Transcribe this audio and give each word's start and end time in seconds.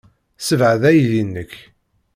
Ssebɛed 0.39 0.83
aydi-nnek. 0.89 1.51